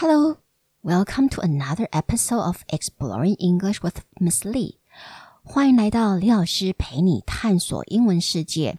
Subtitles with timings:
[0.00, 0.36] Hello,
[0.84, 4.76] welcome to another episode of Exploring English with Miss Lee.
[5.42, 8.78] 欢迎来到李老师陪你探索英文世界。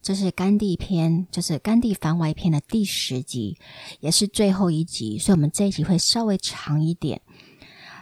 [0.00, 3.58] 这是甘地篇，就是甘地番外篇的第十集，
[3.98, 7.20] 也是最后一集，所以我们这一集会稍微长一点。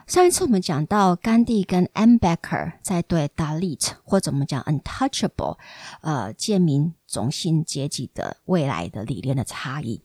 [0.07, 2.17] 上一次我们讲到甘地跟 M.
[2.17, 5.57] Becker 在对 Dalit 或者我们讲 Untouchable，
[6.03, 10.03] 呃，贱民种姓阶级的未来的理念的差异。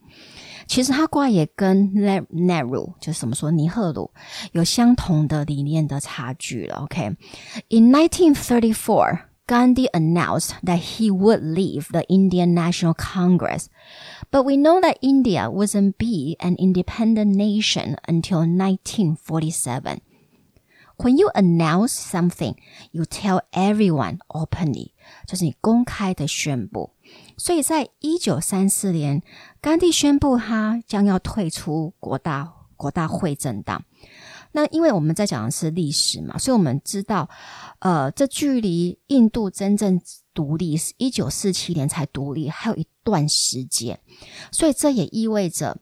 [0.67, 4.11] 其实他挂也跟 Nehru 就是怎么说尼赫鲁
[4.53, 6.77] 有相同的理念的差距了。
[6.85, 8.09] OK，in、okay?
[8.09, 9.31] 1934.
[9.51, 13.69] Gandhi announced that he would leave the Indian National Congress.
[14.31, 20.03] But we know that India wouldn't be an independent nation until 1947.
[20.99, 22.55] When you announce something,
[22.93, 24.93] you tell everyone openly，
[25.27, 26.93] 就是你公开的宣布。
[27.38, 29.22] 所以在一九三四年，
[29.62, 33.84] 甘地宣布他将要退出国大国大会政党。
[34.52, 37.30] 那因为我们在讲的是历史嘛，所以我们知道，
[37.80, 40.00] 呃，这距离印度真正
[40.34, 44.00] 独立是一九四七年才独立，还有一段时间。
[44.54, 45.78] 所以这也意味着，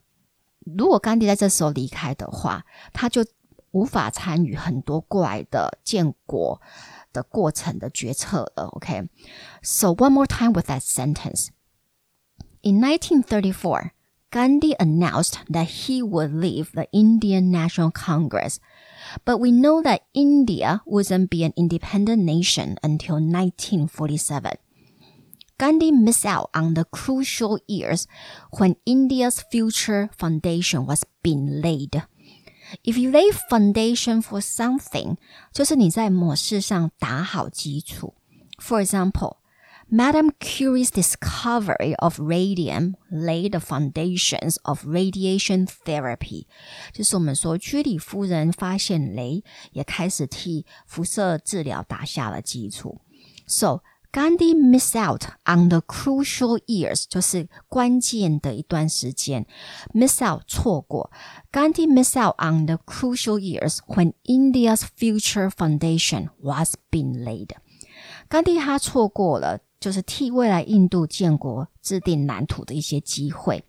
[0.76, 3.24] 如果甘地在这时候离开的话，他就
[3.70, 6.60] 无法参与很多过来的建国
[7.13, 8.67] 的过程的决策了。
[8.73, 11.49] OK，so one more time with that sentence.
[12.63, 13.93] In 1934.
[14.31, 18.61] Gandhi announced that he would leave the Indian National Congress.
[19.25, 24.53] But we know that India wouldn't be an independent nation until 1947.
[25.59, 28.07] Gandhi missed out on the crucial years
[28.59, 32.03] when India's future foundation was being laid.
[32.85, 35.17] If you lay foundation for something,
[35.53, 38.15] 就是你在某事上打好基础。
[38.59, 39.37] For example,
[39.91, 46.47] Madame Curie's discovery of radium laid the foundations of radiation therapy。
[46.93, 53.01] 就是我们说居里夫人发现镭，也开始替辐射治疗打下了基础。
[53.47, 53.83] So
[54.14, 59.48] Gandhi missed out on the crucial years，就是关键的一段时间。
[59.92, 61.12] miss out 错过
[61.52, 67.50] ，Gandhi missed out on the crucial years when India's future foundation was being laid。
[68.30, 73.66] 甘地他错过了就是替未来印度建国制定蓝图的一些机会。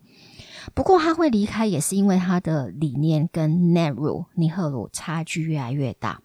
[0.75, 6.21] 不过他会离开，也是因为他的理念跟 Nehru 尼赫鲁差距越来越大。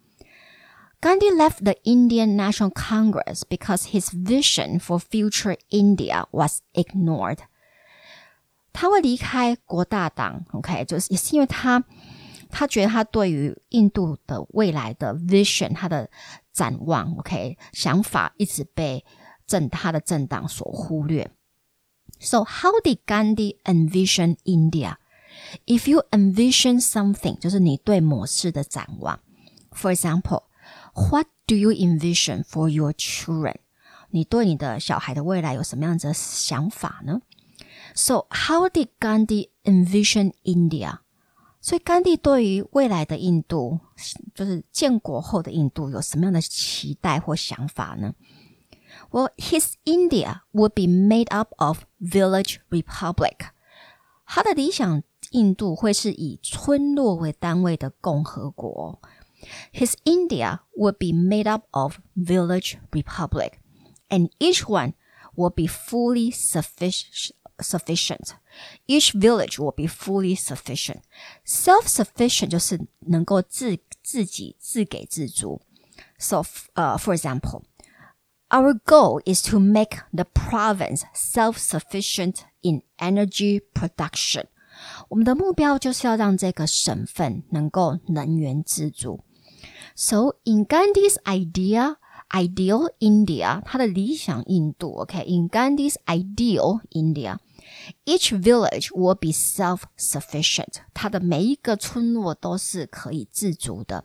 [1.00, 7.38] Gandhi left the Indian National Congress because his vision for future India was ignored。
[8.72, 11.84] 他会离开国大党，OK，就是也是因为他
[12.50, 16.10] 他觉得他对于印度的未来的 vision，他的
[16.52, 19.04] 展望，OK，想法一直被
[19.46, 21.30] 政他的政党所忽略。
[22.18, 24.96] So how did Gandhi envision India?
[25.66, 29.20] If you envision something，就是你对某事的展望。
[29.72, 30.44] For example,
[30.94, 33.56] what do you envision for your children？
[34.10, 37.20] 你对你的小孩的未来有什么样子的想法呢？
[37.94, 40.98] So how did Gandhi envision India？
[41.60, 43.80] 所以甘地对于未来的印度，
[44.34, 48.14] 就是建国后的印度，有什么样的期待或想法呢？
[49.10, 53.48] well, his India would be made up of village republic.
[54.24, 59.00] 他的理想印度会是以村落为单位的共和国。
[59.72, 63.60] His India would be made up of village republic,
[64.10, 64.94] and each one
[65.34, 67.32] will be fully sufficient.
[67.58, 68.34] Sufficient.
[68.86, 71.00] Each village will be fully sufficient.
[71.46, 75.62] Self-sufficient 就是能够自自己自给自足。
[76.18, 77.62] So, uh, for example,
[78.50, 84.44] our goal is to make the province self-sufficient in energy production.
[85.08, 89.24] 我们的目标就是要让这个省份能够能源自足。
[90.00, 91.96] So in Gandhi's idea,
[92.30, 95.76] ideal India，它的理想印度，OK，in、okay?
[95.76, 104.04] Gandhi's ideal India。Each village will be self-sufficient，它的每一个村落都是可以自足的。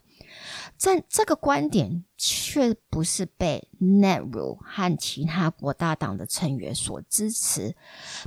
[0.81, 7.75] 但这个观点却不是被 Nehru 和其他国大党的成员所支持，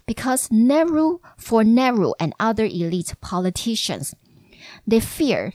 [0.07, 4.13] because Nehru for Nehru and other elite politicians,
[4.87, 5.55] they feared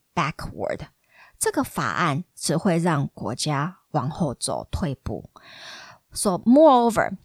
[0.20, 0.88] backward。
[1.38, 5.30] 这个法案只会让国家往后走，退步。
[6.12, 7.18] So moreover,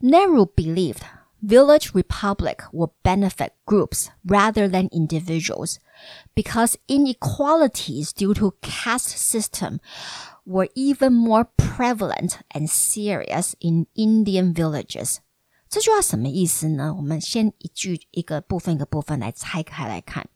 [0.00, 1.02] Nehru believed
[1.42, 5.76] village republic will benefit groups rather than individuals
[6.34, 9.80] because inequalities due to caste system
[10.46, 15.18] were even more prevalent and serious in Indian villages.
[15.68, 16.94] 这句话什么意思呢？
[16.96, 20.28] 我们先一句一个部分一个部分来拆开来看。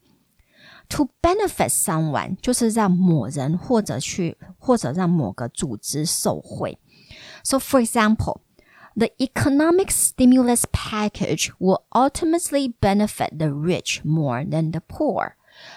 [0.90, 6.78] to benefit someone 就是让某人或者去或者让某个组织受惠。
[7.42, 8.40] So for example,
[8.94, 15.32] the economic stimulus package will ultimately benefit the rich more than the poor.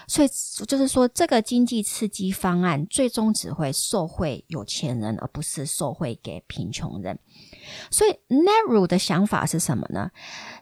[0.07, 0.30] 所以
[0.65, 7.19] 就是说，这个经济刺激方案最终只会受惠有钱人，而不是受惠给贫穷人。
[7.92, 10.12] 所以 Nehru 的想法是什么呢？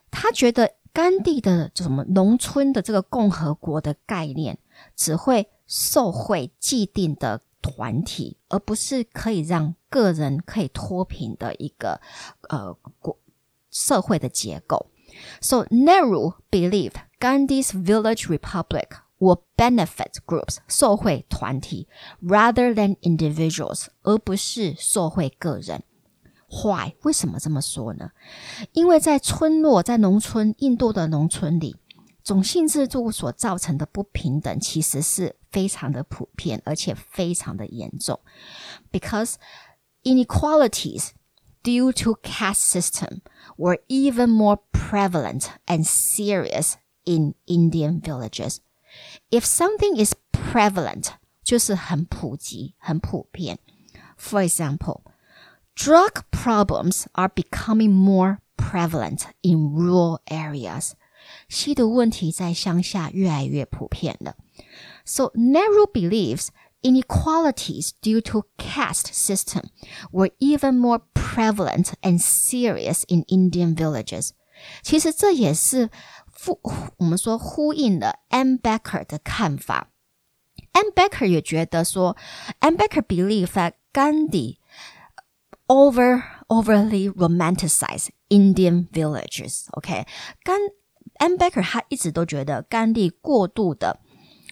[0.10, 4.58] 他觉得甘地的什么农村的这个共和国的概念，
[4.96, 12.02] 只会受惠既定的团体，而不是可以让个人可以脱贫的一个
[12.50, 13.18] 呃国
[13.70, 14.88] 社会的结构。
[15.42, 18.90] So Nehru believed Gandhi's village republic
[19.20, 21.88] will benefit groups 受惠团体
[22.22, 25.84] rather than individuals，而不是受惠个人。
[26.51, 26.95] Why？
[27.03, 28.11] 为什么这么说呢？
[28.73, 31.77] 因为在村落，在农村，印度的农村里，
[32.23, 38.21] 种姓制度所造成的不平等其实是非常的普遍，而且非常的严重。
[38.93, 39.35] Because
[40.05, 41.11] inequalities
[41.63, 43.21] due to caste system
[43.57, 46.75] were even more prevalent and serious
[47.05, 48.59] in Indian villages.
[49.31, 51.09] If something is prevalent，
[51.43, 53.59] 就是很普及、很普遍。
[54.17, 55.03] For example,
[55.76, 60.94] Drug problems are becoming more prevalent in rural areas.
[61.48, 64.36] 吸毒问题在乡下越来越普遍了。
[65.06, 66.48] So Nehru believes
[66.82, 69.70] inequalities due to caste system
[70.12, 74.32] were even more prevalent and serious in Indian villages.
[74.84, 75.90] 其实这也是
[76.34, 76.60] 呼
[76.98, 79.90] 我们说呼应了 Ambedkar 的看法。
[80.74, 82.16] Ambedkar 也觉得说
[82.62, 84.58] ，Ambedkar believed that Gandhi
[85.72, 89.68] over overly romanticize Indian villages.
[89.72, 90.06] OK，
[90.44, 90.60] 甘
[91.20, 94.02] Ambedkar 他一直都觉得甘地过度的，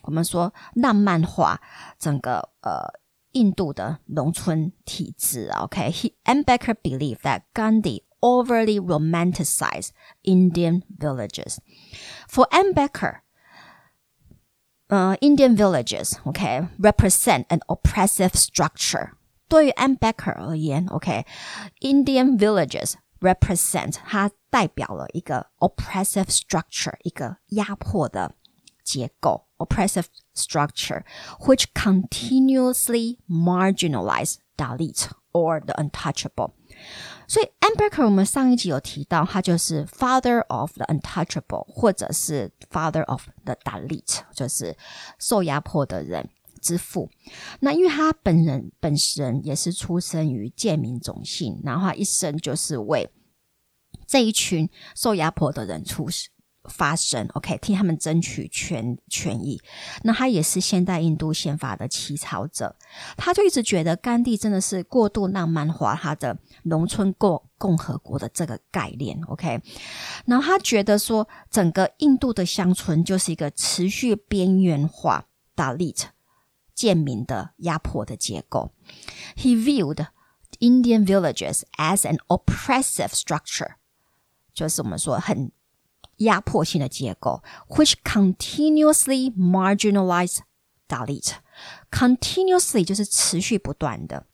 [0.04, 1.60] 我们说浪漫化
[2.00, 2.88] 整个呃
[3.34, 5.50] 印度的农村体制。
[5.60, 9.90] OK，Ambedkar believed that Gandhi overly romanticized
[10.24, 11.58] Indian villages.
[12.30, 13.24] For Ambedkar.
[14.92, 19.12] Uh, Indian villages, okay, represent an oppressive structure
[19.50, 28.36] 对于 Ambedkar 而言，OK，Indian villages represent 它代表了一个 oppressive structure，一个压迫的
[28.84, 30.06] 结构 oppressive
[30.36, 31.04] structure
[31.42, 36.52] which continuously marginalize Dalit or the untouchable。
[37.28, 44.78] 所以 Ambedkar 我们上一集有提到，他就是 father of the untouchable，或者是 father of the Dalit，就是
[45.20, 46.30] 受压迫的人。
[46.60, 47.10] 之父。
[47.60, 53.10] 那因为他本人本身也是出生于贱民种姓，然后他一生就是为
[54.06, 56.08] 这一群受压迫的人出
[56.66, 59.60] 发声，OK，替他们争取权权益。
[60.04, 62.76] 那他也是现代印度宪法的起草者，
[63.18, 69.60] 他就一直觉得甘地真的是过度浪漫化他的农村共共和国的这个概念，OK。
[70.26, 76.04] 然后他觉得说，整个印度的乡村就是一个持续边缘化、打 lit
[76.79, 78.73] 贱民的压迫的结构。
[79.37, 80.07] He viewed
[80.59, 83.75] Indian villages as an oppressive structure，
[84.53, 85.53] 就是我们说很。
[86.19, 90.39] 压迫性的结构，which continuously marginalize
[90.87, 94.25] delete。continuously 就是持续不断的。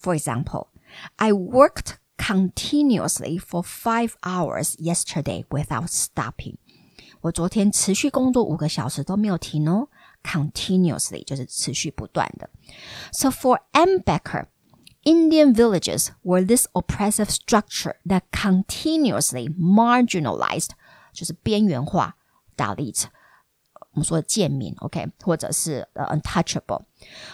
[0.00, 0.68] For example,
[1.16, 6.58] I worked continuously for five hours yesterday without stopping。
[7.22, 9.88] 我昨天持续工作五个小时都没有停哦。
[10.23, 12.49] continuously 就是持续不断的。
[13.11, 14.45] So for Ambedkar,
[15.03, 20.69] Indian villages were this oppressive structure that continuously marginalized
[21.13, 22.15] 就是边缘化
[22.55, 23.05] Dalit
[25.95, 26.85] untouchable.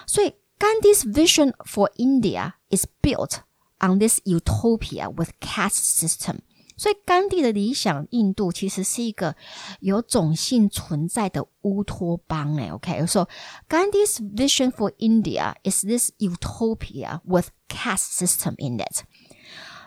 [0.05, 3.43] So Gandhi's vision for India is built
[3.79, 6.41] on this utopia with caste system。
[6.79, 9.35] 所以甘地的理想印度其实是一个
[9.81, 13.27] 有种姓存在的乌托邦诶 OK，so
[13.67, 19.03] Gandhi's vision for India is this utopia with caste system in it。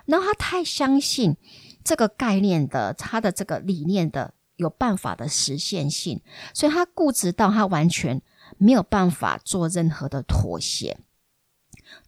[0.04, 1.38] 然后他太相信
[1.82, 6.20] 这个概念的，他的这个理念的有办法的实现性，
[6.52, 8.20] 所以他固执到他完全
[8.58, 10.99] 没有办法做任何的妥协。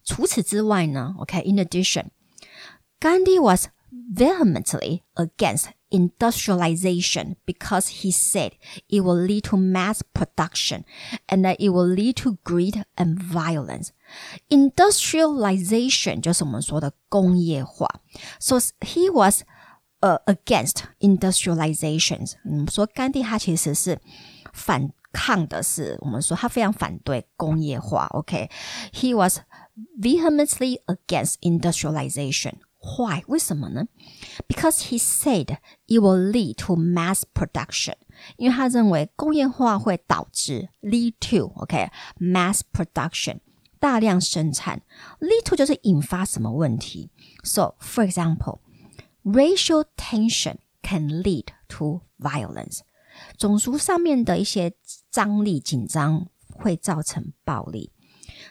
[0.03, 3.69] 除此之外呢，OK，in、addition，Gandhi was
[4.04, 8.52] vehemently against industrialization because he said
[8.88, 10.84] it will lead to mass production
[11.28, 13.90] and that it will lead to greed and violence.
[14.48, 17.88] Industrialization 就是我们说的工业化。
[18.38, 19.42] So he was
[20.00, 22.32] uh, against industrialization。
[22.44, 24.00] 嗯，说甘地他其实是
[24.52, 28.06] 反抗的是，我们说他非常反对工业化。
[28.12, 29.16] OK，he、okay?
[29.16, 29.40] was
[29.98, 32.60] vehemently against industrialization。
[32.84, 33.22] Why？
[33.26, 33.88] 为什么呢？
[34.48, 37.94] Because he said it will lead to mass production。
[38.36, 43.40] 因为他认为工业化会导致 lead to OK mass production
[43.78, 44.82] 大量生产。
[45.20, 47.10] lead to 就是引发什么问题？
[47.42, 48.60] So for example,
[49.24, 52.80] racial tension can lead to violence。
[53.36, 54.72] 种族上面的一些
[55.10, 57.92] 张力紧张会造成暴力。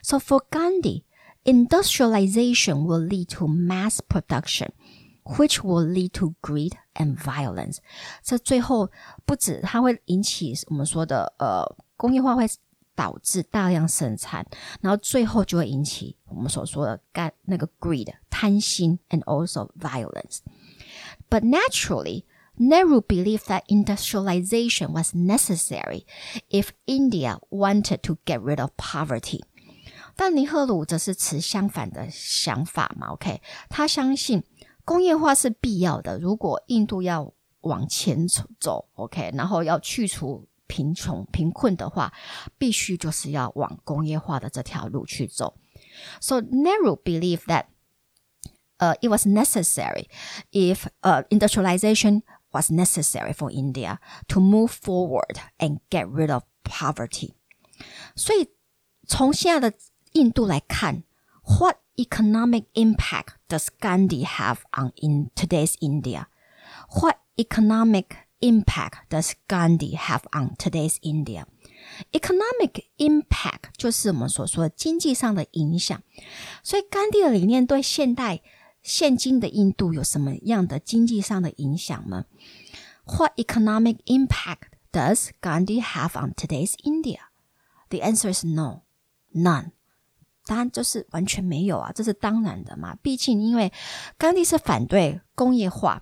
[0.04, 1.04] So for Gandhi。
[1.44, 4.70] Industrialization will lead to mass production,
[5.38, 7.78] which will lead to greed and violence.
[8.22, 8.92] 这最后
[9.26, 12.46] 不止它会引起我们说的呃工业化会
[12.94, 14.46] 导致大量生产，
[14.82, 20.40] 然后最后就会引起我们所说的干那个 greed 贪心 and also violence.
[21.30, 22.26] But naturally,
[22.58, 26.06] Nehru believed that industrialization was necessary
[26.50, 29.40] if India wanted to get rid of poverty.
[30.16, 33.08] 但尼赫鲁则是持相反的想法嘛？
[33.14, 34.44] OK，他相信
[34.84, 36.20] 工业化是必要的。
[36.20, 38.28] 如果印度要往前
[38.60, 42.14] 走，OK，然后要去除贫穷、贫困的话，
[42.58, 45.56] 必须就是要往工业化的这条路去走。
[46.22, 47.66] So Nehru believed that,
[48.78, 50.08] uh, it was necessary
[50.52, 52.22] if uh industrialization
[52.52, 57.34] was necessary for India to move forward and get rid of poverty.
[58.16, 58.50] 所以
[59.08, 59.78] 从现在的
[60.14, 61.04] 印度来看，
[61.44, 66.26] What economic impact does Gandhi have on in today's India?
[67.02, 68.06] What economic
[68.40, 71.46] impact does Gandhi have on today's India?
[72.12, 76.02] Economic impact 就是我们所说的经济上的影响。
[76.64, 78.42] 所以，甘地的理念对现代
[78.82, 82.26] 现今的印度有什么样的经济上的影响呢？
[83.06, 87.20] What economic impact does Gandhi have on today's India?
[87.90, 88.84] The answer is no,
[89.34, 89.72] none.
[90.46, 92.96] 当然，就是完全没有啊，这是当然的嘛。
[93.04, 93.72] 毕竟，因为
[94.18, 96.02] 甘地是反对工业化，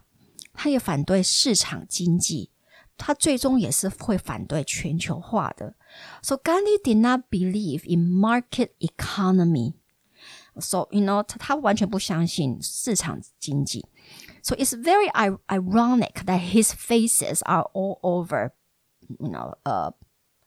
[0.54, 2.52] 他也反对市场经济，
[2.96, 5.76] 他最终也是会反对全球化的。
[6.22, 9.74] So Gandhi did not believe in market economy.
[10.60, 13.86] So you know，他他完全不相信市场经济。
[14.42, 15.12] So it's very
[15.48, 18.52] ironic that his faces are all over,
[19.20, 19.92] you know, uh.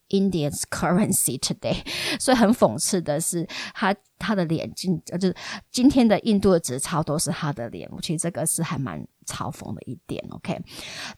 [0.10, 1.78] Indian's currency today，
[2.20, 5.36] 所以很讽刺的是，他他的脸今就是
[5.72, 10.62] 今天的印度的纸钞都是他的脸，其实这个是还蛮嘲讽的一点，OK。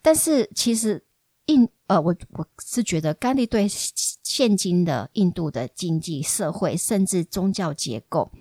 [0.01, 1.03] 但是其实
[1.48, 8.32] 印呃，我我是觉得甘地对现今的印度的经济社会甚至宗教结构，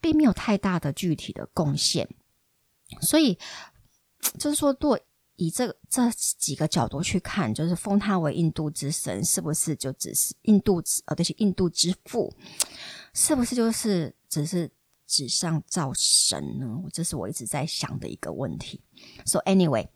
[0.00, 2.08] 并没有太大的具体的贡献，
[3.00, 3.38] 所以
[4.38, 5.02] 就是说对。
[5.36, 12.32] 以这这几个角度去看，就是封他为印度之神，是不是就只是印度之呃，这些印度之父，
[13.14, 14.70] 是不是就是只是
[15.06, 16.66] 纸上造神呢？
[16.92, 18.80] 这是我一直在想的一个问题。
[19.24, 19.88] So anyway，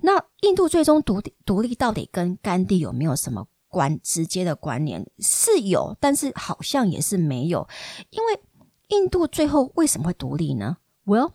[0.00, 5.08] 那印度最终独独立到底跟甘地有没有什么关直接的关联？
[5.20, 7.66] 是有，但是好像也是没有。
[8.10, 8.40] 因为
[8.88, 11.32] 印度最后为什么会独立呢？Well,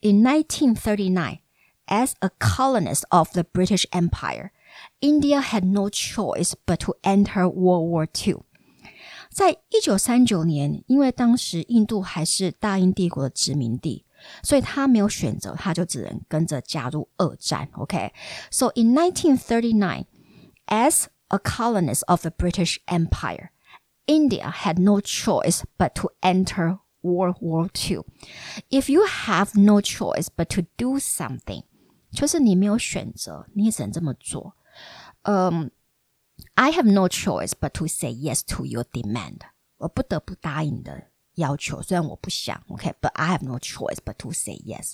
[0.00, 1.40] in nineteen thirty nine
[1.89, 4.51] as a colonist of the British Empire,
[4.99, 8.43] India had no choice but to enter World War II.
[9.29, 14.05] 在一九三九年，因为当时印度还是大英帝国的殖民地，
[14.41, 17.69] 所以他没有选择，他就只能跟着加入二战。
[17.73, 18.81] OK，so、okay?
[18.81, 20.05] in 1939,
[20.67, 23.49] as a colonist of the British Empire,
[24.05, 28.03] India had no choice but to enter World War II.
[28.69, 31.63] If you have no choice but to do something,
[32.11, 34.55] 就是你没有选择，你也只能这么做。
[35.23, 39.39] 嗯、um,，I have no choice but to say yes to your demand。
[39.77, 44.93] 我不得不答应的要求，虽然我不想，OK，but、okay, I have no choice but to say yes.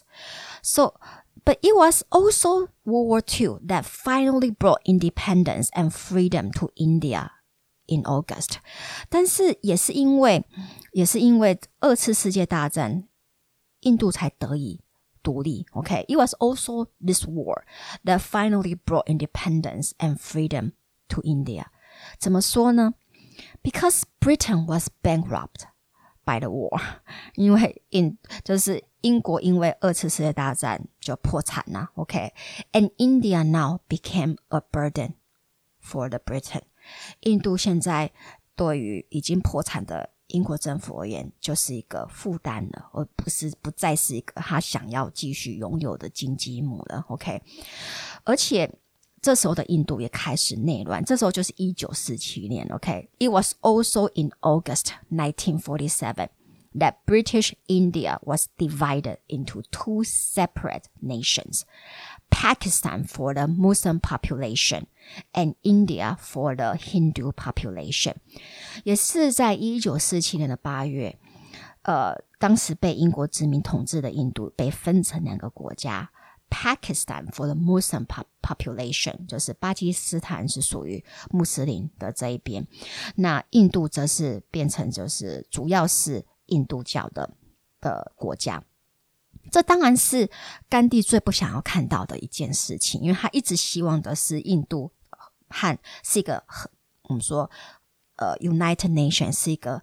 [0.64, 1.00] So,
[1.46, 7.30] but it was also World War II that finally brought independence and freedom to India
[7.86, 8.56] in August.
[9.10, 10.44] 但是也是因为，
[10.94, 13.08] 也是因为二次世界大战，
[13.82, 14.82] 印度才得以
[15.26, 15.66] 独立。
[15.72, 16.16] OK，it、okay?
[16.16, 17.64] was also this war
[18.04, 20.74] that finally brought independence and freedom
[21.10, 21.66] to India.
[22.18, 22.94] 怎么说呢？
[23.64, 25.66] Because Britain was bankrupt
[26.24, 26.80] by the war，
[27.36, 31.90] 因为英就是英国因为二次世界大战就破产了。
[31.96, 32.96] OK，and、okay?
[32.98, 35.14] India now became a burden
[35.82, 36.62] for the Britain。
[37.22, 38.12] 印度现在
[38.56, 47.04] 对于已经破产的 英国政府而言，就是一个负担了，而不是不再是一个他想要继续拥有的金鸡母了。
[47.10, 47.42] OK，
[48.24, 48.72] 而且
[49.22, 52.66] 这时候的印度也开始内乱，这时候就是一九四七年。
[52.72, 53.30] OK，it、okay?
[53.30, 56.30] was also in August 1947
[56.80, 61.64] that British India was divided into two separate nations.
[62.31, 64.87] Pakistan for the Muslim population
[65.33, 68.15] and India for the Hindu population。
[68.85, 71.19] 也是在一九四七年的八月，
[71.83, 76.11] 呃，当时被英国殖民统治的印度被分成两个国家。
[76.49, 78.07] Pakistan for the Muslim
[78.41, 82.65] population，就是巴基斯坦是属于穆斯林的这一边，
[83.17, 87.29] 那印度则是变成就是主要是印度教的
[87.81, 88.63] 的国家。
[89.51, 90.29] 这当然是
[90.69, 94.93] 甘地最不想要看到的一件事情，因为他一直希望的是印度
[95.49, 96.71] 和是一个很
[97.03, 97.51] 我们说
[98.17, 99.83] 呃 United Nation 是一个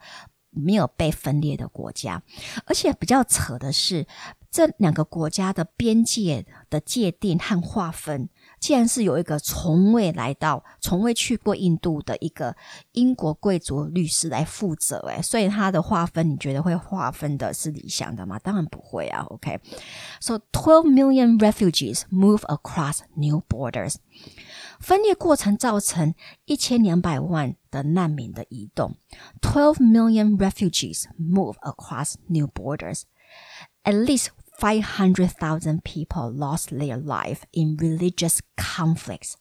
[0.49, 2.21] 没有被分裂的国家，
[2.65, 4.05] 而且比较扯的是
[4.51, 8.29] 这两个国家的边界的界定和划分。
[8.63, 12.55] 既然是有一个从未来到、从未去过印度的一个
[12.93, 18.39] 英国贵族律师来负责，诶，所以他的划分，你觉得会划分的是理想的吗？
[18.39, 19.25] 当然不会啊。
[19.27, 23.95] OK，so twelve million refugees move across new borders。
[24.79, 26.15] 分裂过程造成
[26.45, 28.95] 一千两百万的难民的移动。
[29.41, 33.01] Twelve million refugees move across new borders.
[33.83, 34.27] At least
[34.62, 39.34] 500,000 people lost their life in religious conflicts.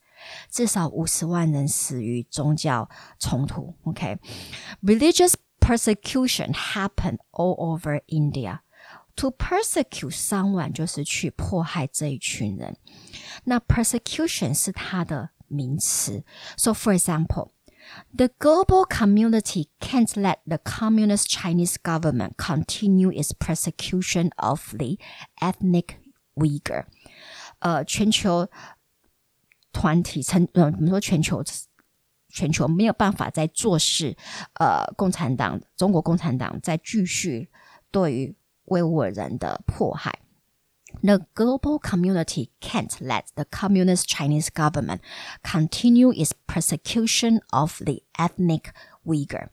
[0.50, 2.88] 至少五十万人死于宗教
[3.18, 3.74] 冲突。
[3.84, 5.40] OK，religious、okay?
[5.60, 8.60] persecution happened all over India.
[9.16, 12.76] To persecute someone 就是去迫害这一群人。
[13.44, 16.24] 那 persecution 是它的名词。
[16.56, 17.50] So for example.
[18.16, 24.98] The global community can't let the communist Chinese government continue its persecution of the
[25.40, 25.96] ethnic
[26.34, 26.84] Uyghur。
[27.60, 28.48] 呃，全球
[29.72, 31.42] 团体称，呃，我们说全球
[32.28, 34.16] 全球没有办法再坐视，
[34.54, 37.50] 呃，共产党中国共产党在继续
[37.90, 40.20] 对于维吾尔人的迫害。
[41.02, 45.00] the global community can't let the communist Chinese government
[45.42, 48.72] continue its persecution of the ethnic
[49.04, 49.48] Uyghur。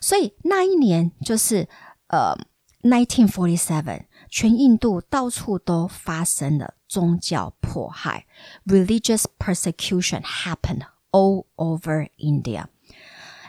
[0.00, 1.68] 所以那一年就是
[2.08, 2.36] 呃
[2.82, 8.26] 1947，全印度到处都发生了宗教迫害，
[8.64, 12.66] religious persecution happened all over India,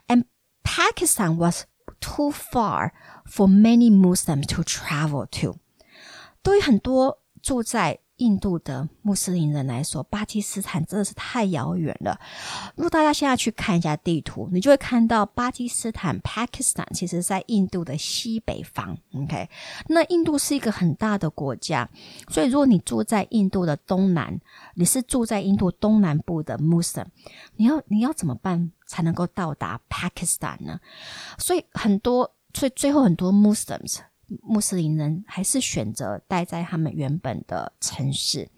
[0.07, 0.25] and
[0.63, 1.65] Pakistan was
[1.99, 2.91] too far
[3.25, 5.59] for many Muslims to travel to.
[6.41, 12.18] 对于很多 住在印度的穆斯林人来说，巴基斯坦真的是太遥远了。
[12.74, 18.96] 如果大家现在去看一下地图，你就会看到巴基斯坦 （Pakistan） 其实在印度的西北方。
[19.14, 19.50] OK，
[19.88, 21.86] 那印度是一个很大的国家，
[22.30, 24.40] 所以如果你住在印度的东南，
[24.74, 27.10] 你是住在印度东南部的穆斯林，
[27.56, 30.80] 你要你要怎么办才能够到达 Pakistan 呢？
[31.36, 33.98] 所以很多，所以最后很多 Muslims。
[34.43, 38.49] 穆斯林人还是选择待在他们原本的城市，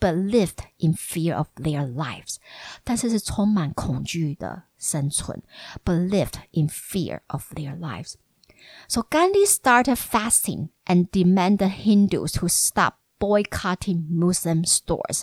[0.00, 2.36] but lived in fear of their lives，
[2.82, 5.42] 但是是充满恐惧的生存，
[5.84, 14.06] but lived in fear of their lives。So Gandhi started fasting and demanded Hindus to stop boycotting
[14.10, 15.22] Muslim stores.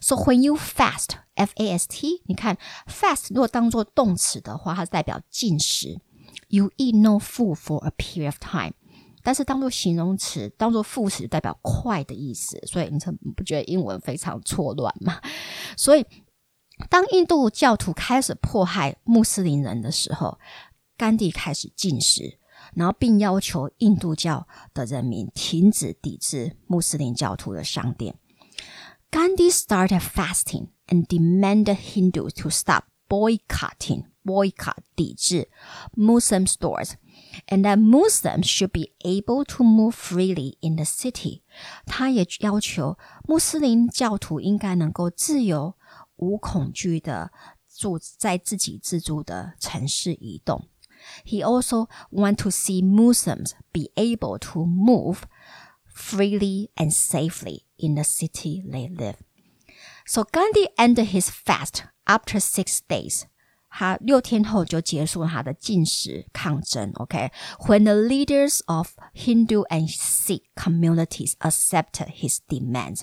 [0.00, 6.00] So when you fast, F A S T，你看 fast 如果当做动词的话，它代表进食。
[6.48, 8.74] You eat no food for a period of time.
[9.25, 12.99] 但是当做形容词，当做副词代表快的意思，所以你
[13.35, 15.19] 不觉得英文非常错乱吗？
[15.75, 16.05] 所以
[16.91, 20.37] 当印度教徒开始迫害穆斯林人的时候，
[20.95, 22.37] 甘地开始禁食，
[22.75, 28.15] 然后并要求印度教的人民停止抵制穆斯林教徒的商店。
[29.09, 35.49] Gandhi started fasting and demanded Hindus to stop boycotting boycott 抵制
[35.95, 36.91] Muslim stores。
[37.48, 41.42] and that Muslims should be able to move freely in the city。
[41.86, 45.74] 他也要求穆斯林教徒应该能够自由、
[46.16, 47.32] 无恐惧的
[47.68, 50.68] 住在自给自足的城市移动。
[51.24, 55.22] He also want to see Muslims be able to move
[55.86, 59.16] freely and safely in the city they live.
[60.06, 63.26] So Gandhi ended his fast after six days.
[63.74, 66.90] 他六天后就结束他的禁食抗争。
[66.94, 67.84] OK，when、okay?
[67.84, 73.02] the leaders of Hindu and Sikh communities accepted his demands，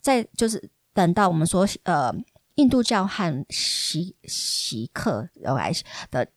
[0.00, 2.12] 在就是等到我们说呃
[2.56, 5.72] 印度教和锡锡克来
[6.10, 6.28] 的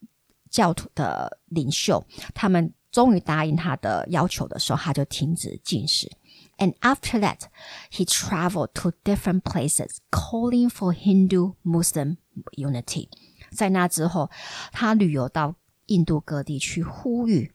[0.49, 6.11] 教徒的领袖，他们终于答应他的要求的时候，他就停止进食。
[6.57, 7.43] And after that,
[7.89, 12.17] he traveled to different places, calling for Hindu-Muslim
[12.57, 13.07] unity.
[13.53, 14.29] 在那之后，
[14.71, 15.55] 他旅游到
[15.87, 17.51] 印度各地去呼吁，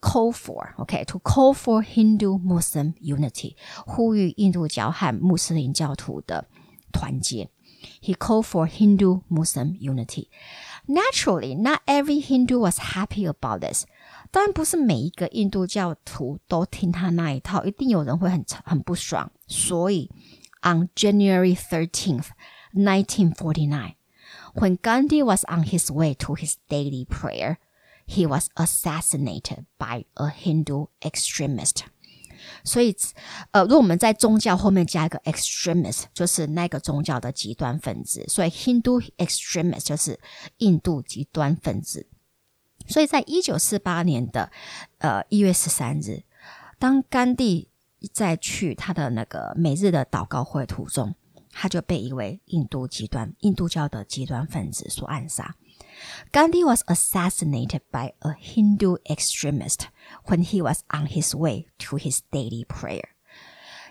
[0.00, 6.46] call for，OK，to call for Hindu-Muslim unity，呼吁印度教和穆斯林教徒的
[6.92, 7.50] 团结。
[8.02, 10.28] He called for Hindu-Muslim unity.
[10.86, 13.84] Naturally, not every Hindu was happy about this.
[14.32, 19.30] 当然不是每一个印度教徒都听他那一套，一定有人会很很不爽。
[19.46, 20.10] 所以，
[20.62, 22.28] on January thirteenth,
[22.74, 23.94] nineteen forty nine.
[24.54, 27.56] When Gandhi was on his way to his daily prayer,
[28.06, 31.84] he was assassinated by a Hindu extremist.
[32.64, 32.96] 所以，
[33.50, 38.24] 呃，如果我们在宗教后面加一个 extremist，就是那个宗教的极端分子。
[38.28, 40.18] 所以 Hindu extremist 就是
[40.58, 42.06] 印度极端分子。
[42.86, 44.50] 所以在一九四八年的
[44.98, 46.22] 呃一月十三日，
[46.78, 47.68] 当甘地
[48.12, 51.14] 在去他的那个每日的祷告会途中。
[51.52, 55.56] 他就被一位印度极端印度教的极端分子所暗杀。
[56.32, 59.88] Gandhi was assassinated by a Hindu extremist
[60.26, 63.10] when he was on his way to his daily prayer.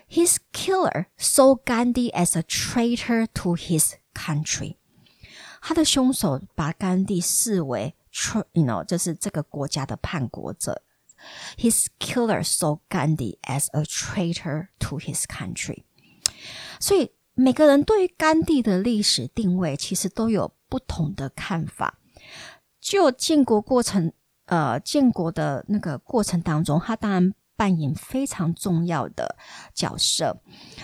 [0.08, 4.76] His killer saw Gandhi as a traitor to his country.
[5.60, 7.94] 他的凶手把甘地视为，
[8.52, 10.82] you know，就是这个国家的叛国者。
[11.58, 15.82] His killer saw Gandhi as a traitor to his country.
[16.80, 21.99] 所以 每个人对于甘地的历史定位其实都有不同的看法。
[22.79, 24.11] 就建国过程，
[24.45, 29.35] 呃，建国的那个过程当中，他当然扮演非常重要的
[29.73, 30.41] 角色。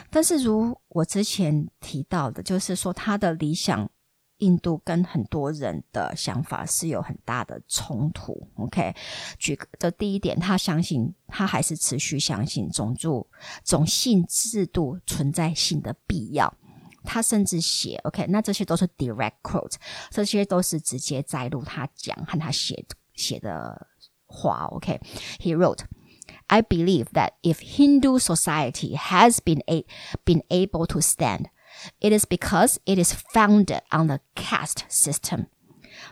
[0.09, 3.89] 但是，如我之前提到的，就是说他的理想。
[4.39, 8.47] 印度跟很多人的想法是有很大的冲突。
[8.55, 8.93] OK，
[9.37, 13.25] 举的第一点，他相信他还是持续相信种族
[13.63, 16.53] 种姓制度存在性的必要。
[17.05, 19.75] 他甚至写 OK，那这些都是 direct quote，
[20.09, 23.87] 这些都是直接摘录他讲和他写写的
[24.25, 24.65] 话。
[24.71, 25.85] OK，he wrote。
[26.47, 29.85] I believe that if Hindu society has been a,
[30.25, 31.45] been able to stand
[32.01, 35.47] it is because it is founded on the caste system.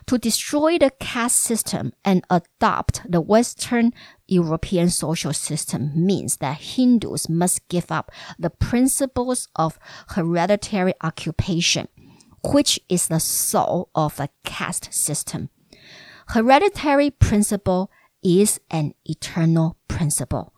[0.06, 3.92] To destroy the caste system and adopt the Western
[4.26, 9.78] European social system means that Hindus must give up the principles of
[10.08, 11.88] hereditary occupation,
[12.44, 15.50] which is the soul of the caste system.
[16.28, 17.90] Hereditary principle
[18.22, 20.52] is an eternal principle.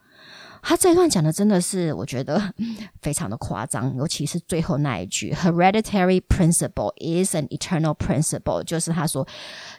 [0.63, 2.53] 他这一段讲的真的是，我觉得
[3.01, 9.27] 非常的夸张，尤其是最后那一句 “hereditary principle is an eternal principle”，就是他说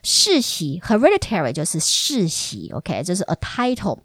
[0.03, 3.99] 世袭 “hereditary” 就是世袭，OK，这是 a title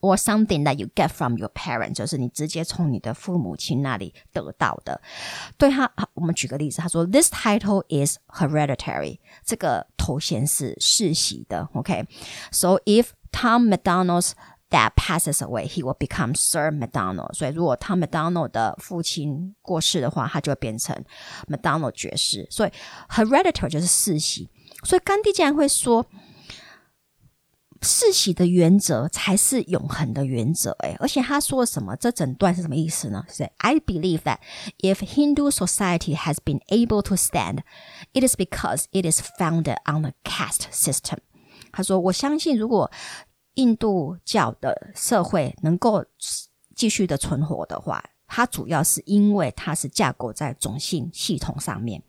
[0.00, 5.00] or something that you get from your parent，就是你直接从你的父母亲那里得到的。
[5.58, 14.32] 对他，我们举个例子，他说 “this title is hereditary”，这个头衔是世袭的，OK，so if Tom McDonald's
[14.71, 17.33] That passes away, he will become Sir McDonald.
[17.33, 20.93] 所以，如果他 McDonald 的父亲过世的话，他就会变成
[21.47, 22.45] McDonald 爵士。
[22.51, 22.71] 所以，
[23.07, 24.49] hereditary 就是世袭。
[24.83, 26.05] 所以，甘地竟然会说，
[27.81, 30.71] 世袭的原则才是永恒的原则。
[30.79, 31.95] 诶，而且他说了什么？
[31.95, 33.23] 这整段是什么意思呢？
[33.29, 34.39] 是 I believe that
[34.79, 37.59] if Hindu society has been able to stand,
[38.11, 41.19] it is because it is founded on the caste system.
[41.71, 42.91] 他说，我相信如果
[43.55, 46.05] 印度教的社会能够
[46.75, 52.03] 继续的存活的话，它主要是因为它是架构在种姓系统上面。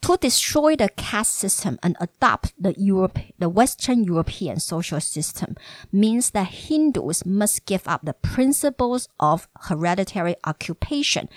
[0.00, 5.54] To destroy the caste system and adopt the Europe, the Western European social system
[5.92, 11.28] means that Hindus must give up the principles of hereditary occupation,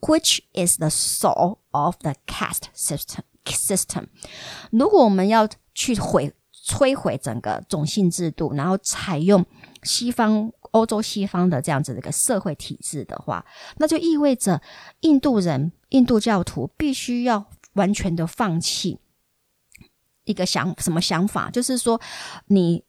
[0.00, 3.24] which is the soul of the caste system.
[3.46, 4.06] System，
[4.70, 6.32] 如果我们要去毁
[6.69, 9.43] 摧毁整个种姓制度，然后采用
[9.81, 13.43] 西方欧洲西方的这样子的一个社会体制的话，
[13.77, 14.61] 那就意味着
[14.99, 18.99] 印度人、印度教徒必须要完全的放弃
[20.25, 21.99] 一个想什么想法，就是说
[22.45, 22.83] 你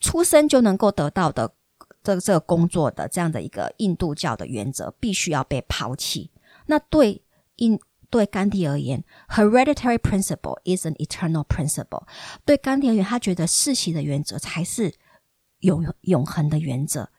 [0.00, 1.54] 出生就能够得到的
[2.02, 6.30] 这这个工作的这样的一个印度教的原则必须要被抛弃。
[6.66, 7.22] 那对
[7.56, 7.80] 印
[8.11, 12.07] 对甘地而言，hereditary principle is an eternal principle。
[12.45, 14.95] 对甘地而言，他觉得世袭的原则才是
[15.59, 17.09] 永永恒的原则。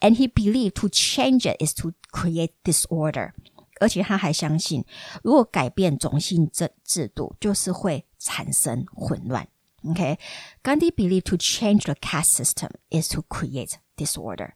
[0.00, 3.32] And he believed to change it is to create disorder。
[3.80, 4.84] 而且他还相信，
[5.22, 9.48] 如果改变种姓制制度，就是会产生混乱。
[9.84, 14.52] OK，Gandhi believed to change the caste system is to create disorder。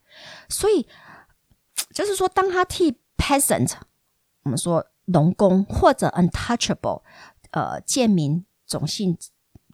[0.49, 0.87] 所以
[1.93, 3.73] 就是说，当他替 peasant，
[4.45, 7.02] 我们说 农工或者 untouchable，
[7.52, 9.18] 呃，贱民种姓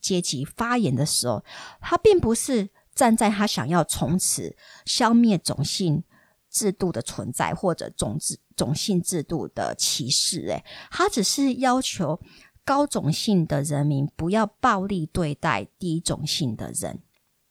[0.01, 1.43] 阶级发言的时候，
[1.81, 6.03] 他并不是站在他想要从此消灭种姓
[6.49, 12.19] 制度的存在或者种制种姓制度的歧视，诶，他只是要求
[12.65, 17.01] 高种姓的人民不要暴力对待低种姓的人，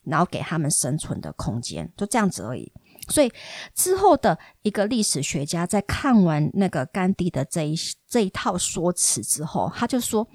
[0.02, 2.72] 然后给他们生存的空间，就这样子而已。
[3.08, 3.32] 所以
[3.74, 7.74] 之后的一个历史学家在看完那个甘地的这一
[8.06, 10.28] 这一套说辞之后，他就说，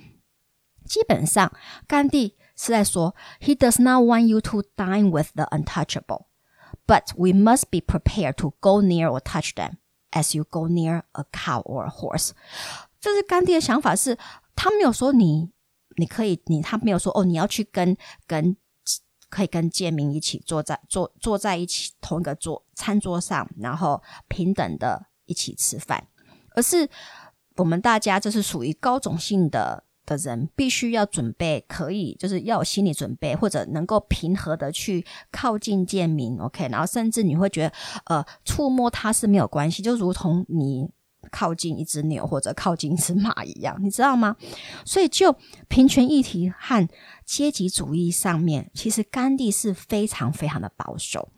[0.85, 1.51] 基本上
[1.87, 6.25] 甘地是在说，He does not want you to dine with the untouchable,
[6.87, 9.77] but we must be prepared to go near or touch them
[10.11, 12.31] as you go near a cow or a horse。
[12.99, 14.17] 就是甘地的想法是，
[14.55, 15.51] 他没有说你
[15.97, 18.57] 你可以你他没有说哦你要去跟跟。
[19.33, 26.07] 可以跟贱民一起坐在坐坐在一起同一个桌餐桌上，然后平等的一起吃饭，
[26.55, 26.87] 而是
[27.55, 37.73] 我们大家这是属于高种姓的的人，必须要准备可以就是要有心理准备，或者能够平和的去靠近贱民，OK，然后甚至你会觉得
[38.05, 40.91] 呃触摸它是没有关系，就如同你。
[41.33, 44.35] 靠近一只牛或者靠近一只马一样，你知道吗？
[44.85, 45.35] 所以就
[45.67, 46.87] 平权议题和
[47.25, 51.29] 阶级主义上面，其实甘地是非常非常的保守，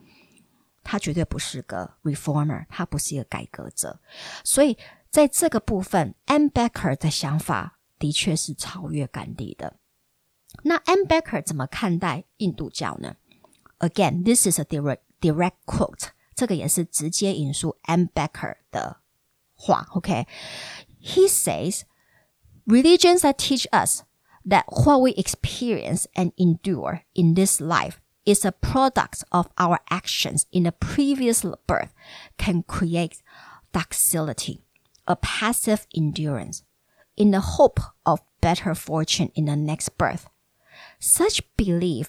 [0.84, 3.98] 他绝对不是个 reformer，他不是一个改革者。
[4.44, 4.76] 所以
[5.08, 9.76] 在这个部分 m Becker 的想法的确是超越甘地的。
[10.64, 13.16] 那 m Becker 怎么看待印度教呢
[13.78, 18.98] ？Again, this is a direct direct quote，这个也是直接引述 m Becker 的。
[19.56, 20.26] 话，OK。
[21.00, 21.84] He says
[22.66, 24.04] religions that teach us
[24.44, 30.46] that what we experience and endure in this life is a product of our actions
[30.52, 31.94] in a previous birth
[32.38, 33.22] can create
[33.72, 34.62] docility,
[35.06, 36.64] a passive endurance,
[37.16, 40.28] in the hope of better fortune in the next birth.
[40.98, 42.08] Such belief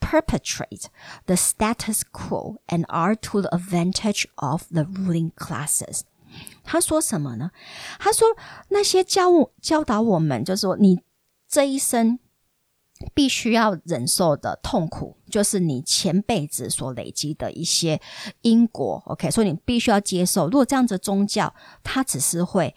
[0.00, 0.90] perpetuate
[1.26, 6.04] the status quo and are to the advantage of the ruling classes.
[6.64, 7.50] 他说什么呢？
[7.98, 8.26] 他说
[8.70, 9.28] 那些教
[9.60, 11.00] 教导我们，就是说你
[11.46, 12.18] 这一生
[13.12, 18.00] 必须要忍受的痛苦，就是你前辈子所累积的一些
[18.40, 19.02] 因果。
[19.06, 20.46] OK，所以你必须要接受。
[20.46, 22.74] 如果这样子宗教，它只是会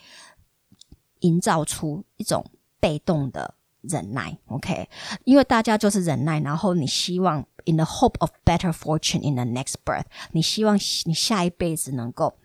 [1.22, 2.46] 营造出一种
[2.80, 4.38] 被动的忍耐。
[4.48, 4.90] OK，
[5.24, 12.38] 因为大家就是忍耐，然后你希望 in the hope of better fortune in the next birth，你希望你下一辈子能够。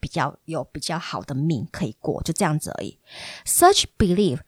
[0.00, 2.98] 比较有比较好的命可以过，就这样子而已。
[3.44, 4.40] Such belief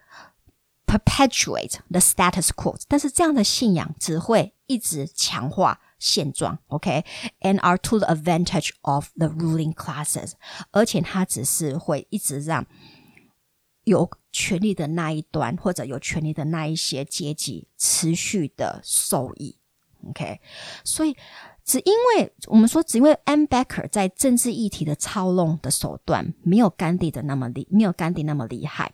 [0.87, 10.33] perpetuate the status quo，但是这样的信仰只会一直强化现状，OK？And are to the advantage of the ruling classes，
[10.71, 12.67] 而且它只是会一直让
[13.85, 19.59] 有权力的那一端或者有权力的那一些阶级持续的受益
[20.09, 20.41] ，OK？
[20.85, 21.17] 所以。
[21.65, 23.45] 只因为我们说，只因为 M.
[23.45, 28.93] Becker 在政治议题的操弄的手段没有甘地的那么厉，没有甘地那么厉害。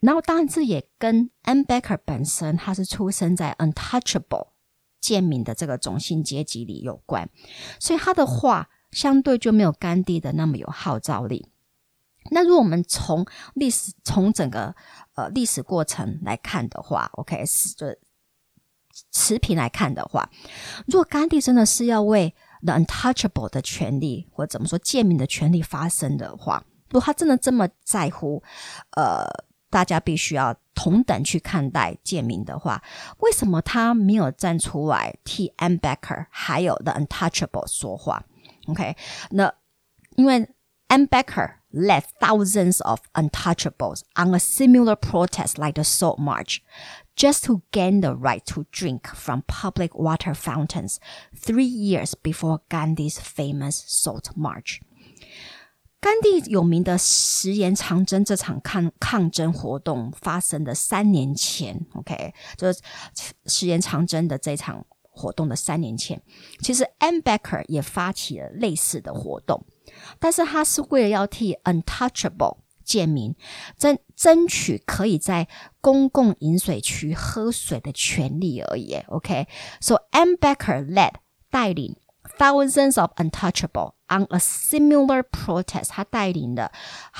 [0.00, 1.62] 然后，当然这也跟 M.
[1.62, 4.50] Becker 本身他是出生在 untouchable
[5.00, 7.28] 贱民的这个种姓阶级里有关，
[7.80, 11.48] 所以他的话相对就没有甘地的那么有号召力。
[12.30, 14.76] 那如果我们从历史从整个
[15.16, 17.86] 呃历史过程来看的话，OK 是就。
[19.10, 20.28] 持平来看的话，
[20.86, 22.34] 如果甘地真的是要为
[22.64, 28.42] the untouchable 的权利，或者怎么说贱民的权利发声的话，如果他真的这么在乎，
[28.96, 29.24] 呃，
[29.70, 32.82] 大家必须要同等去看待贱民的话，
[33.18, 38.24] 为什么他没有站出来替 a m Becker 还有 the untouchable 说话
[38.66, 38.96] ？OK，
[39.30, 39.52] 那
[40.16, 40.40] 因为
[40.88, 46.58] a m Becker led thousands of untouchables on a similar protest like the Salt March
[47.16, 50.98] just to gain the right to drink from public water fountains
[51.34, 54.80] three years before Gandhi's famous Salt March.
[56.00, 62.80] 甘地有名的食盐长征这场抗抗争活动发生的三年前，OK，就是
[63.44, 66.22] 食盐长征的这场活动的三年前，
[66.62, 69.62] 其实 Ambedkar 也发起了类似的活动，
[70.18, 72.59] 但是他是为了要替 Untouchable
[72.90, 73.34] 建民，
[73.78, 75.46] 争争取可以在
[75.80, 78.94] 公共饮水区喝水的权利而已。
[79.06, 81.14] OK，so Anne Becker led
[81.50, 81.96] 带领
[82.38, 86.72] thousands of Untouchable on a similar protest，他带领的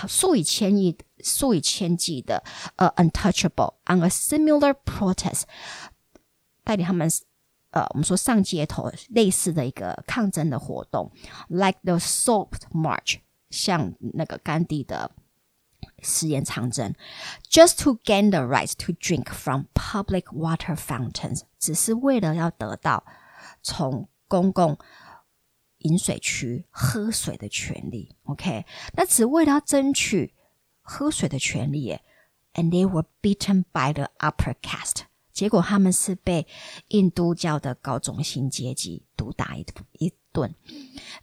[0.09, 0.97] 数以千亿。
[1.23, 2.43] 数以千计的
[2.77, 5.43] 呃 untouchable on a similar protest，
[6.65, 7.11] 带领他们
[7.73, 11.13] 呃我们说上街头类似的一个抗争的活动
[11.49, 13.19] ，like the Salt March，
[13.51, 15.11] 像那个甘地的
[16.02, 16.94] 实验长征，
[17.50, 23.04] just to gain the right to drink from public water fountains，只是为了要得到
[23.62, 24.78] 从公共
[25.80, 28.16] 饮水区喝水的权利。
[28.24, 30.34] OK，那只为了要争取。
[30.88, 32.04] 喝水的权利耶，
[32.54, 35.06] and they were beaten by the upper caste。
[35.34, 36.46] 结果他们是被
[36.90, 40.54] 印度教的高中心阶级毒打一一顿。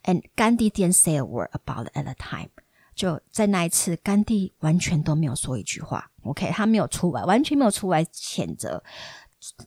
[0.03, 2.51] And Gandhi didn't say a word about it at the time。
[2.98, 6.12] 就在那一次，甘地完全都没有说一句话。
[6.24, 8.84] OK，他没有出来，完全没有出来谴责，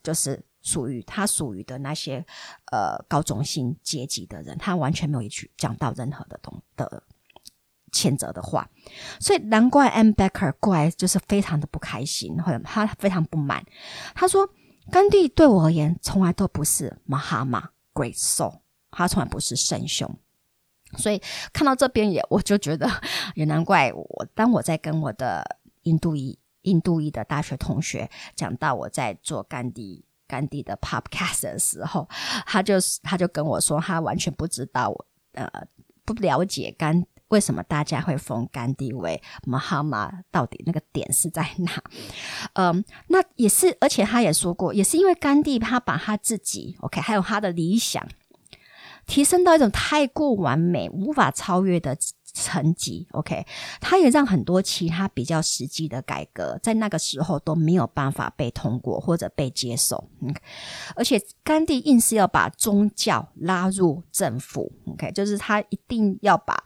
[0.03, 2.23] 就是属于他属于的那些
[2.71, 7.01] 呃高中心阶级的人，他完全没有一句讲到任何的东的。
[7.93, 8.69] 谴责的话，
[9.19, 10.11] 所以难怪 M.
[10.11, 13.65] Becker 过来就是非常的不开心，或者他非常不满。
[14.15, 14.49] 他说
[14.89, 17.61] ：“甘地对我而言，从来都不是 Mahama
[17.93, 20.17] Great Soul，他从来不是圣雄。”
[20.97, 21.21] 所以
[21.53, 22.89] 看到这边也，我就觉得
[23.35, 24.27] 也难怪我。
[24.33, 32.07] 当我在跟我的印度裔印度裔的大学同学讲到我在做甘地甘地的 Podcast 的时候，
[32.45, 35.49] 他就是他就跟我说，他完全不知道我呃
[36.05, 37.05] 不了解甘。
[37.29, 40.11] 为什么大家会封甘地为 Mahama？
[40.31, 41.71] 到底那个点是在哪？
[42.55, 48.05] 嗯，那也是，而且他也说过，也是因为甘地他把他自己 OK，还有他的理想
[49.05, 51.97] 提升到一种太过完美、无法超越的。
[52.33, 53.45] 层级，OK，
[53.81, 60.09] 他也让很多其他比较实际的改革在那个时候都没有办法被通过或者被接受。
[60.21, 60.33] 嗯，
[60.95, 66.63] 而且甘地硬是要把宗教拉入政府，OK，就是他一定要把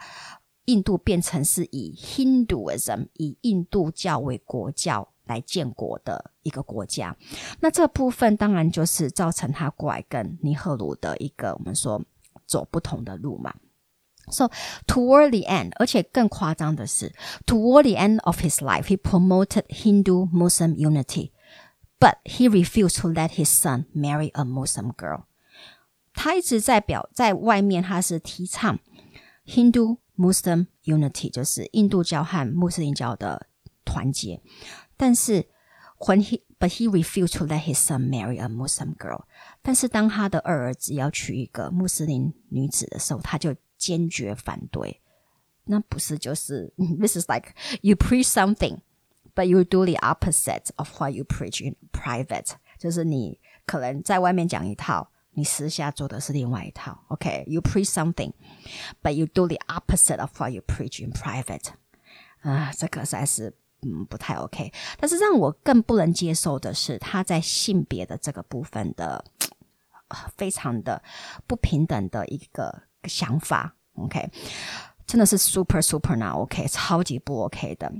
[0.65, 7.17] 印度变成是以 Hinduism 以印度教为国教来建国的一个国家。
[7.59, 11.99] 那这部分当然就是造成他过来跟尼赫鲁的一个我们说
[12.46, 13.54] 走不同的路嘛。
[14.30, 14.50] So
[14.86, 17.12] toward the end，而且更夸张的是，
[17.46, 21.32] toward the end of his life, he promoted Hindu-Muslim unity,
[21.98, 25.24] but he refused to let his son marry a Muslim girl.
[26.14, 28.78] 他一直在表在外面，他是提倡
[29.46, 33.48] Hindu-Muslim unity，就是印度教和穆斯林教的
[33.84, 34.40] 团结。
[34.96, 35.48] 但是
[35.98, 39.24] when he but he refused to let his son marry a Muslim girl。
[39.62, 45.00] 但是当他的二儿子要娶一个穆斯林女子的时候，他就坚决反对，
[45.64, 48.80] 那不是就是 This is like you preach something,
[49.34, 52.52] but you do the opposite of what you preach in private。
[52.78, 56.98] 就是你可能在外面讲一套，你私下做的是另外一套。
[57.08, 57.70] OK，you、okay?
[57.70, 58.32] preach something,
[59.02, 61.68] but you do the opposite of what you preach in private。
[62.40, 63.54] 啊，这个实在是
[63.85, 64.73] 嗯不太 OK。
[64.99, 69.23] 但是让我更不能接受的是，他在性别的这个部分的
[70.35, 71.01] 非常的
[71.47, 72.83] 不平等的一个。
[73.07, 74.31] 想法，OK，
[75.05, 77.93] 真的是 super super 呢，OK，超级不 OK 的。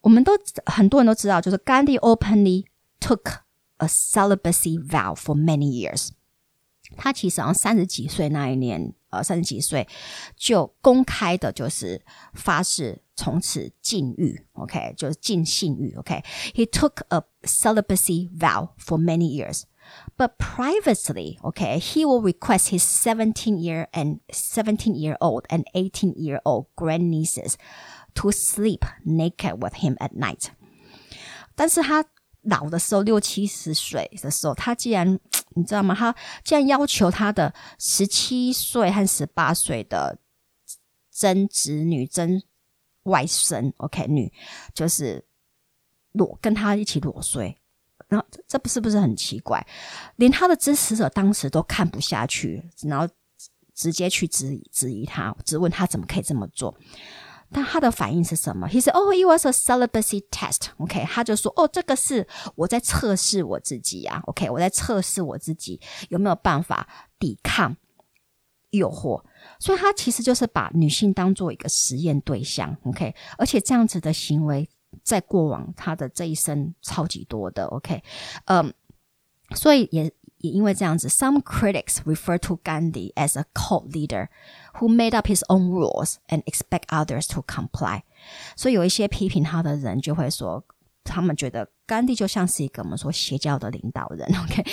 [0.00, 0.32] 我们都
[0.64, 2.64] 很多人都知道，就是 Gandhi openly
[2.98, 3.36] took
[3.76, 6.08] a celibacy vow for many years。
[6.96, 9.86] 他其实好像三十几岁那一年，呃，三十几岁
[10.34, 23.87] 就公开的，就是发誓从此禁欲，OK，就是禁性欲，OK。He took a celibacy vow for many years。but privately, okay, he will request his 17 year
[23.93, 27.57] and 17 year old and 18 year old grandnieces
[28.15, 30.51] to sleep naked with him at night.
[31.55, 32.05] 但是他
[32.43, 35.19] 老的时候，六七十岁的时候，他既然
[35.55, 35.95] 你知道吗？
[35.95, 40.19] 他竟然要求他的十七岁和十八岁的
[41.11, 42.41] 曾侄女、曾
[43.06, 44.32] 外甥，OK 女，
[44.72, 45.24] 就是
[46.12, 47.58] 裸跟他一起裸睡。
[48.08, 49.66] 然后这不是不是很奇怪？
[50.14, 53.08] 连他的支持者当时都看不下去，然后
[53.74, 56.78] 直接去质疑质疑他，质问他怎么可以这么做。
[57.50, 64.22] 但他的反应是什么？He said, "Oh, it was a celibacy test." OK，他就说：“哦，这个是我在测试我自己呀。
[64.26, 66.88] OK，我在测试我自己有没有办法
[67.18, 67.76] 抵抗
[68.70, 69.24] 诱惑。
[69.58, 72.76] 所以，他其实就是把女性当做一个实验对象。
[72.84, 74.68] OK，而且这样子的行为。
[75.02, 78.02] 在过往他的这一生超级多的，OK，
[78.46, 78.72] 嗯，
[79.54, 80.04] 所以也
[80.38, 84.28] 也因为这样子，some critics refer to Gandhi as a cult leader
[84.76, 88.02] who made up his own rules and expect others to comply。
[88.56, 90.64] 所以有一些批评他的人就会说，
[91.05, 94.63] 他们觉得甘地就像是一个我们说邪教的领导人，OK，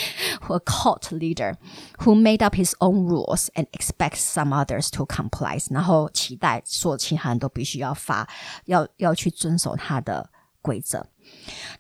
[0.40, 1.56] 或 cult leader
[1.98, 8.28] who made up his own rules and expects some others to comply，然后期待所有其他人都必须要发，
[8.66, 10.30] 要要去遵守他的
[10.60, 11.06] 规则。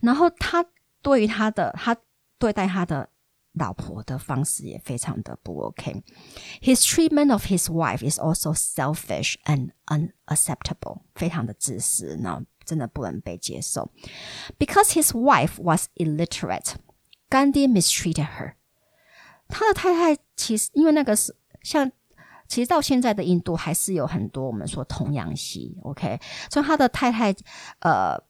[0.00, 0.64] 然后他
[1.02, 1.96] 对于他的他
[2.38, 3.08] 对待他的
[3.52, 13.91] 老婆的方式也非常的不 OK。His treatment of his wife is also selfish and unacceptable，非常的自私，那 真的不能被接受。
[14.57, 16.73] Because his wife was illiterate,
[17.29, 18.53] 甘地 mistreated her。
[19.47, 21.91] 他的太太其实因为那个是像。
[22.45, 26.19] 其实到现在的印度还是有很多我们说童养媳，OK，
[26.51, 27.33] 所以他的太太，
[27.79, 28.21] 呃，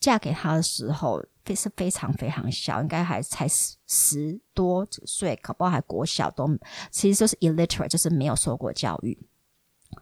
[0.00, 6.48] 嫁给他的时候非是非常非常小，应该还才十十多岁，可不好还国小都，
[6.90, 9.18] 其实就是 illiterate，就是没有受过教育。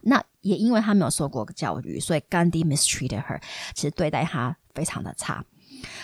[0.02, 3.40] 那也因为他没有受过教育，所以 Gandhi mistreated her，
[3.74, 5.44] 其实对待他非常的差。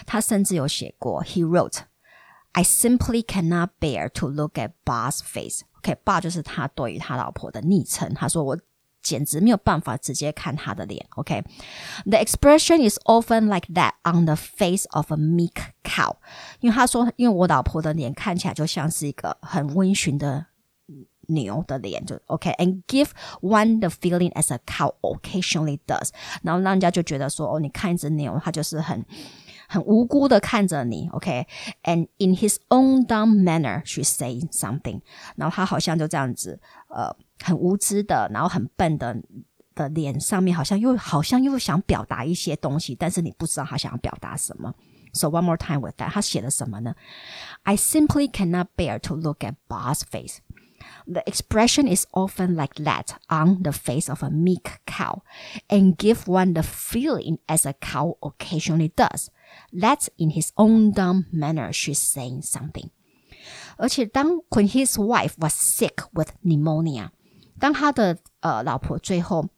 [0.07, 8.15] 他甚至有写过，He wrote，I simply cannot bear to look at Ba's face。OK，Ba 就是他对于他老婆的昵称。
[8.15, 8.59] 他说我
[9.03, 11.07] 简直没有办法直接看他的脸。
[11.17, 15.53] OK，the expression is often like that on the face of a meek
[15.83, 16.17] cow。
[16.61, 20.47] 因为他说，因为我老婆的脸看起来就像是一个很温驯的。
[21.30, 23.10] 牛的脸，就 OK，and、okay, give
[23.42, 26.10] one the feeling as a cow occasionally does，
[26.44, 29.06] 然后让人家就觉得说，哦，你看一只牛，它就是很
[29.68, 32.08] 很无辜的看着你，OK，and、okay?
[32.18, 35.02] in his own dumb manner she say something，
[35.36, 36.60] 然后他好像就这样子，
[36.90, 39.22] 呃，很无知的，然后很笨的。
[39.76, 44.74] 的脸上面好像又好像又想表达一些东西，但是你不知道他想要表达什么。
[45.14, 46.96] So one more time with that，他写了什么呢
[47.64, 50.40] ？I simply cannot bear to look at Ba's face。
[51.09, 55.23] the expression is often like that on the face of a meek cow
[55.69, 59.31] and give one the feeling as a cow occasionally does.
[59.73, 62.91] That in his own dumb manner she's saying something.
[63.77, 67.11] 而且当 when his wife was sick with pneumonia，
[67.59, 69.49] 当他的呃老婆最后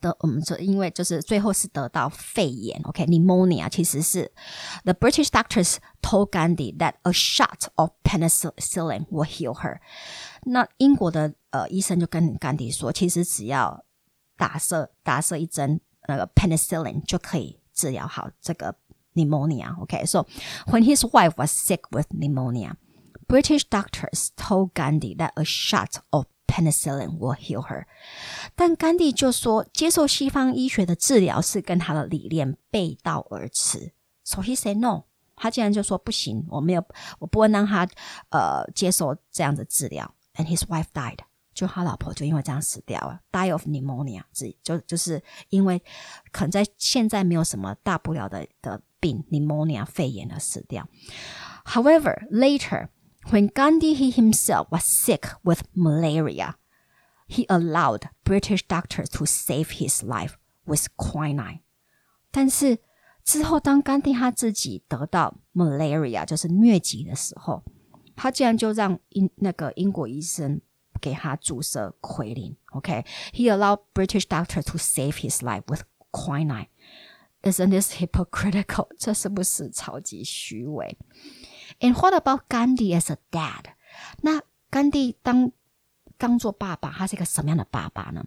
[0.00, 3.68] 的我们说，因为就是最后是得到肺炎，OK，pneumonia、okay?
[3.70, 4.32] 其实是
[4.84, 9.78] the British doctors told Gandhi that a shot of penicillin will heal her。
[10.43, 13.83] 那英国的呃医生就跟甘迪说，其实只要
[14.37, 18.75] 打射打射一针那个 penicillin 就可以治疗好这个
[19.13, 19.79] pneumonia。
[19.81, 20.25] OK，so、
[20.67, 22.73] when his wife was sick with pneumonia。
[23.27, 27.85] British doctors told Gandhi that a shot of penicillin will heal her。
[28.55, 33.93] 但甘地就说，接受西方医学的治疗是跟他的理念背道而驰。
[34.23, 35.03] So he said no。
[35.37, 36.83] 他竟然就说不行，我没有，
[37.17, 37.87] 我不会让他
[38.29, 40.13] 呃接受这样的治疗。
[40.34, 41.20] And his wife died。
[41.54, 44.20] 就他老婆就因为这样死掉了，die of pneumonia，
[44.62, 45.82] 就就是因为
[46.30, 50.86] 可能在现在没有什么大不了的的病，pneumonia 肺炎而死掉。
[51.64, 52.88] However, later
[53.30, 56.56] when Gandhi he himself was sick with malaria,
[57.26, 60.34] he allowed British doctors to save his life
[60.66, 61.60] with quinine.
[62.30, 62.80] 但是
[63.24, 67.64] 之后，当甘地他自己得到 malaria，就是疟疾的时候，
[68.15, 70.61] 他竟然就让英那个英国医生
[70.99, 72.55] 给他注射奎宁。
[72.71, 73.57] OK，he、okay?
[73.57, 76.67] allowed British doctor to save his life with quinine.
[77.43, 78.89] Isn't this hypocritical？
[78.99, 80.97] 这是不是超级虚伪
[81.79, 83.73] ？And what about Gandhi as a dad？
[84.21, 85.51] 那甘地当
[86.17, 88.25] 当做爸爸，他是一个什么样的爸爸呢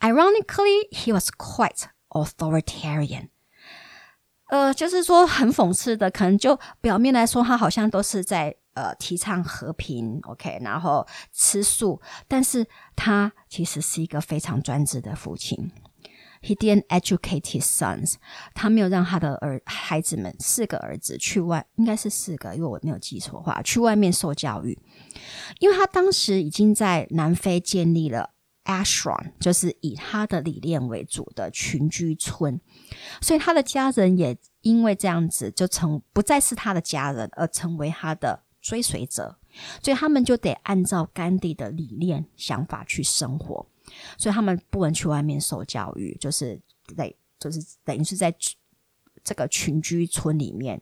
[0.00, 3.30] ？Ironically, he was quite authoritarian.
[4.48, 15.70] 呃，就是说很讽刺的，可能就表面来说，他好像都是在呃提倡和平，OK，然后吃素，但是他其实是一个非常专制的父亲。
[16.40, 18.14] He didn't educate his sons，
[18.54, 24.78] 他没有让他的儿孩子们四个儿子去外，应该是四个，因为我没有记错话，去外面受教育。
[25.58, 28.30] 因为他当时已经在南非建立了
[28.68, 32.60] ashram，就是以他的理念为主的群居村，
[33.20, 39.38] 所以他的家人也因为这样子就成不再是他的家人，而成为他的追随者，
[39.82, 43.66] 所以他们就得按照甘地的理念想法去生活。
[44.18, 46.60] 所以他们不能去外面受教育，就是
[46.94, 48.34] 得就是等于是在
[49.24, 50.78] 这个群居村里面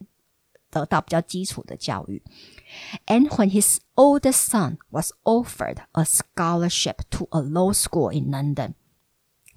[0.71, 2.21] 得到比较基础的教育。
[3.06, 8.76] And when his oldest son was offered a scholarship to a law school in London,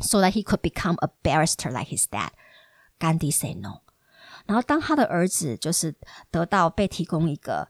[0.01, 2.31] so that he could become a barrister like his dad,
[2.99, 3.83] Gandhi said no.
[4.47, 5.95] 然后当他的儿子就是
[6.31, 7.69] 得到被提供一个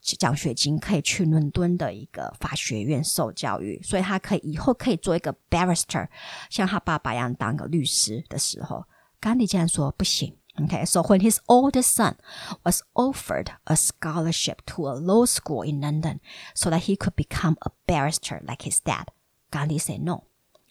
[0.00, 6.08] 奖学金，可以去伦敦的一个法学院受教育，所以他可以以后可以做一个 barrister，
[6.48, 8.84] 像他爸爸一样当个律师的时候，
[9.20, 10.36] 甘地竟然说不行。
[10.60, 12.16] Okay, so when his oldest son
[12.64, 16.20] was offered a scholarship to a law school in London
[16.54, 19.06] so that he could become a barrister like his dad,
[19.50, 20.24] Gandhi said no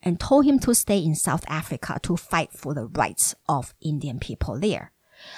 [0.04, 4.20] and told him to stay in South Africa to fight for the rights of Indian
[4.20, 4.92] people there.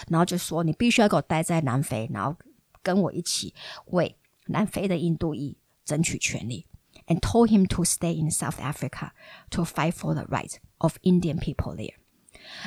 [0.09, 2.37] 然后就说你必须要给我待在南非，然后
[2.83, 3.53] 跟我一起
[3.87, 4.17] 为
[4.47, 6.67] 南非的印度裔争取权利。
[7.07, 9.11] And told him to stay in South Africa
[9.49, 11.95] to fight for the rights of Indian people there.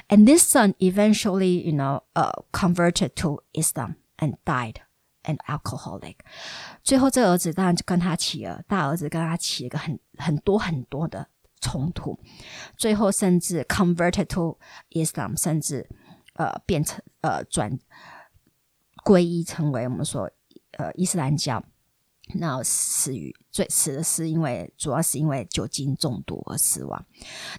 [0.08, 4.76] And this son eventually, you know, uh, converted to Islam and died
[5.22, 6.16] an alcoholic。
[6.82, 11.28] 最后，这个儿子当然就跟他起了大儿子跟他起了个很很多很多的
[11.60, 12.18] 冲突，
[12.76, 14.58] 最后甚至 converted to
[14.90, 15.88] Islam，甚至
[16.34, 17.78] 呃变成呃转
[19.04, 20.30] 皈依成为我们说
[20.72, 21.64] 呃伊斯兰教。
[22.35, 27.05] 那死于最死的是因为主要是因为酒精中毒而死亡。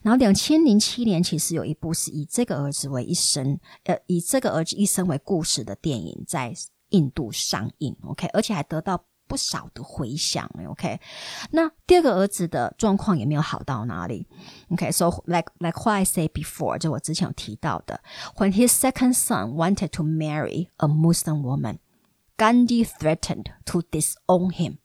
[0.03, 6.55] 然后两千零七年其实有一部是以这个儿子为一生，呃，以这个儿子一生为故事的电影在
[6.91, 7.97] 印度上映。
[8.05, 10.49] OK，而且还得到不少的回响。
[10.68, 11.01] OK，
[11.51, 14.29] 那第二个儿子的状况也没有好到哪里。
[14.71, 18.01] OK，so like like what I say before，就我之前有提到的
[18.37, 21.79] ，when his second son wanted to marry a Muslim woman。
[22.39, 24.78] Gandhi threatened to disown him.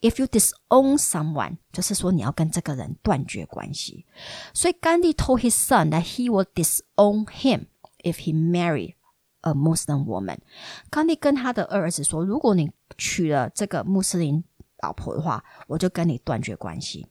[0.00, 4.06] If you disown someone，就是说你要跟这个人断绝关系。
[4.54, 7.66] 所以 Gandhi told his son that he will disown him
[7.98, 8.94] if he marry
[9.42, 14.42] a Muslim woman。Gandhi 跟他的二儿子说，如果你娶了这个穆斯林
[14.78, 17.06] 老婆的话，我就跟你断绝关系。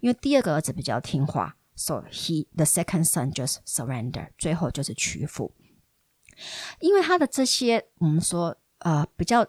[0.00, 5.54] 因为第二个儿子比较听话，so he the second son just surrender，最后就是屈服。
[6.80, 9.47] 因为他的这些，我们说 呃比较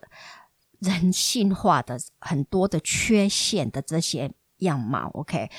[0.79, 5.51] 人性化的很多的缺陷的这些样貌，OK，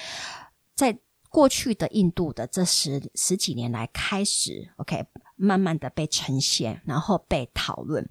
[0.76, 0.98] 在
[1.30, 5.06] 过去的印度的这十十几年来开始，OK，
[5.36, 8.08] 慢慢的被呈现，然后被讨论，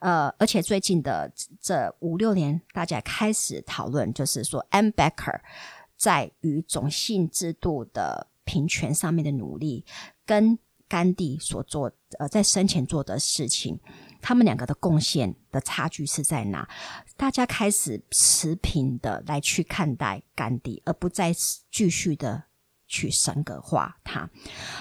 [0.00, 1.30] 呃，而且最近的
[1.60, 5.42] 这五六年，大家开始讨论，就是说 a m b e c k e r
[5.96, 9.84] 在与种姓制度的平权上面的努力，
[10.24, 13.80] 跟甘地所做呃在生前做的事情。
[14.24, 16.66] 他们两个的贡献的差距是在哪？
[17.14, 21.30] 大家开始持平的来去看待甘地，而不再
[21.70, 22.44] 继续的
[22.86, 24.30] 去神格化他。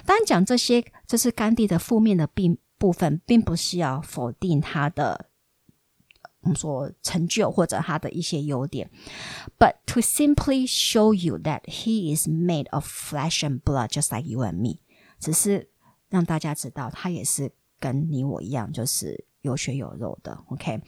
[0.06, 5.30] 当然，讲这些这是甘地的负面的并部分，并不是要否定他的
[6.40, 8.90] 我们说成就或者他的一些优点
[9.60, 14.40] ，but to simply show you that he is made of flesh and blood, just like you
[14.40, 14.80] and me，
[15.20, 15.70] 只是
[16.08, 19.26] 让大家知道他也是跟你我一样，就是。
[19.43, 20.81] 有血有肉的，OK。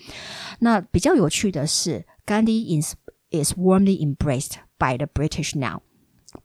[0.60, 2.94] 那比较有趣的是，Gandhi is
[3.30, 5.82] is warmly embraced by the British now,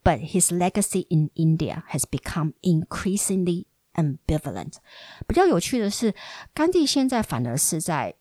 [0.03, 4.75] but his legacy in India has become increasingly ambivalent。
[5.27, 6.13] 比较有趣的是，
[6.53, 8.15] 甘地现在反而是在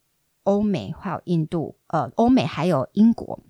[0.44, 3.40] 欧美还有印度，呃，欧美还有英国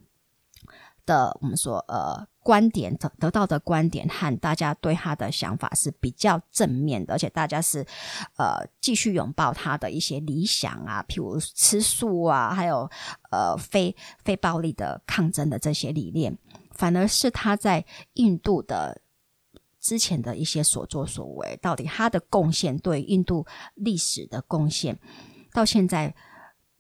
[1.06, 2.28] 的，我们说呃。
[2.49, 7.85] 观点得得到的观点和大家对他的想法是比较正面的，而且大家是
[8.37, 12.89] 呃继续拥抱他的一些理想啊，譬如吃素啊，还有
[13.29, 16.35] 呃非非暴力的抗争的这些理念，
[16.71, 18.99] 反而是他在印度的
[19.79, 23.45] 之前的一些所作所为，到底他的贡献对印度
[23.75, 24.99] 历史的贡献，
[25.53, 26.15] 到现在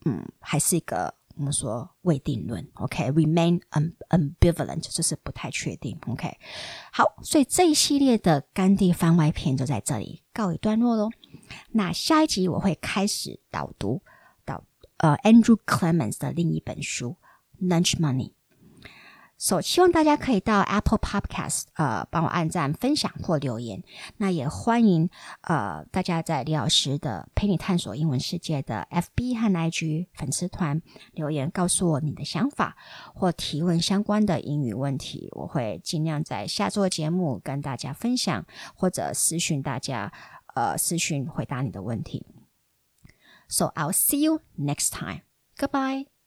[0.05, 1.18] 嗯还是一个。
[1.39, 3.61] 我们说未定论，OK，remain
[4.09, 6.37] ambivalent，就是不太确定，OK。
[6.91, 11.09] 好，所以这一系列的甘地番外篇就在这里告一段落喽。
[11.71, 14.01] 那下一集我会开始导读
[14.43, 14.65] 导
[14.97, 17.15] 呃 Andrew Clements 的另一本书
[17.65, 18.31] 《Lunch Money》。
[19.41, 23.81] 所希望大家可以到 Apple Podcast，呃，帮我按赞、分享或留言。
[24.17, 25.09] 那也欢迎
[25.43, 30.81] 呃大家在李老师的陪你探索英文世界的 FB 和 IG 粉丝团
[31.13, 32.75] 留言，告诉我你的想法
[33.15, 35.29] 或提问相关的英语问题。
[35.31, 40.11] 我会尽量在下周节目跟大家分享，或者私讯大家，
[40.53, 42.25] 呃，私讯回答你的问题。
[43.47, 45.21] So I'll see you next time.
[45.57, 46.18] Goodbye.